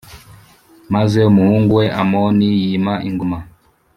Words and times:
maze 0.93 1.19
umuhungu 1.31 1.71
we 1.79 1.85
Amoni 2.01 2.47
yima 2.61 2.93
ingoma 3.09 3.39